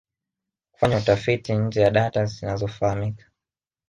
Kufanya 0.71 0.97
utafiti 0.97 1.55
nje 1.57 1.81
ya 1.81 1.91
data 1.91 2.25
zinazofahamika 2.25 3.25